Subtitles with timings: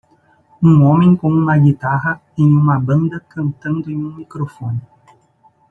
[0.63, 4.81] um homem com uma guitarra em uma banda cantando em um microfone